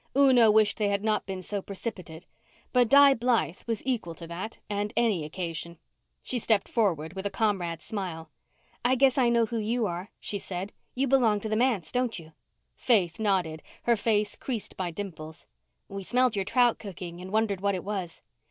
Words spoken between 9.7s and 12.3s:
are," she said. "You belong to the manse, don't